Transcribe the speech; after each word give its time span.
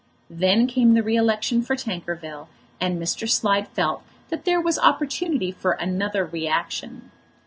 Then 0.31 0.65
came 0.65 0.95
the 0.95 1.03
re 1.03 1.15
election 1.15 1.61
for 1.61 1.75
Tankerville, 1.75 2.47
and 2.79 2.97
Mr. 2.99 3.29
Slide 3.29 3.67
felt 3.67 4.01
that 4.29 4.45
there 4.45 4.59
was 4.59 4.79
opportunity 4.79 5.51
for 5.51 5.73
another 5.73 6.25
reaction. 6.25 7.11